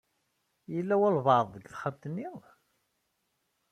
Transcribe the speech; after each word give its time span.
Yella 0.73 0.95
walbaɛḍ 0.99 1.47
deg 1.51 1.63
texxamt-nni? 1.67 2.29